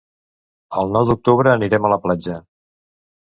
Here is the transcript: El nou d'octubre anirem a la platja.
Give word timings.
El 0.81 0.89
nou 0.95 1.05
d'octubre 1.09 1.51
anirem 1.57 1.85
a 1.85 1.93
la 1.95 2.01
platja. 2.07 2.39